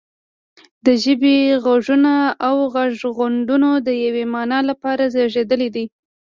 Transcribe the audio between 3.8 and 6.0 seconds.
د یوې معنا لپاره زیږیدلي دي